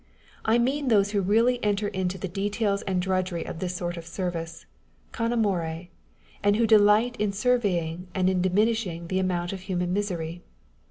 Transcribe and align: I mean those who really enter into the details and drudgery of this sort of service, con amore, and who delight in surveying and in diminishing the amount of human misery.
I 0.43 0.57
mean 0.57 0.87
those 0.87 1.11
who 1.11 1.21
really 1.21 1.63
enter 1.63 1.87
into 1.89 2.17
the 2.17 2.27
details 2.27 2.81
and 2.81 2.99
drudgery 2.99 3.45
of 3.45 3.59
this 3.59 3.75
sort 3.75 3.97
of 3.97 4.07
service, 4.07 4.65
con 5.11 5.31
amore, 5.31 5.89
and 6.43 6.55
who 6.55 6.65
delight 6.65 7.15
in 7.21 7.31
surveying 7.31 8.07
and 8.15 8.27
in 8.27 8.41
diminishing 8.41 9.09
the 9.09 9.19
amount 9.19 9.53
of 9.53 9.59
human 9.61 9.93
misery. 9.93 10.41